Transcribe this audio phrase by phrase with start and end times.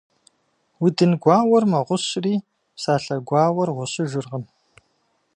[0.83, 2.35] Удын гуауэр мэгъущри,
[2.75, 4.43] псалъэ гуауэр гъущыжыркъым.